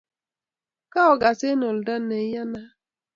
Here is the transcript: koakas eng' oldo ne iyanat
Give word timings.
koakas 0.93 1.39
eng' 1.49 1.65
oldo 1.69 1.95
ne 2.07 2.17
iyanat 2.27 2.71